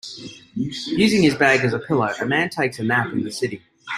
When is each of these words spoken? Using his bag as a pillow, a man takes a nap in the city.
Using 0.55 1.21
his 1.21 1.35
bag 1.35 1.59
as 1.63 1.73
a 1.75 1.77
pillow, 1.79 2.11
a 2.19 2.25
man 2.25 2.49
takes 2.49 2.79
a 2.79 2.83
nap 2.83 3.13
in 3.13 3.23
the 3.23 3.29
city. 3.29 3.61